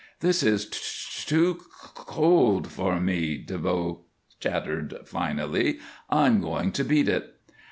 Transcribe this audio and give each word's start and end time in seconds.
"This 0.21 0.41
is 0.41 0.65
too 0.65 1.59
c 1.59 1.89
cold 1.93 2.67
for 2.71 2.99
me," 2.99 3.37
DeVoe 3.37 3.99
chattered, 4.39 4.95
finally. 5.05 5.77
"I'm 6.09 6.41
going 6.41 6.71
to 6.71 6.83
beat 6.83 7.07
it." 7.07 7.37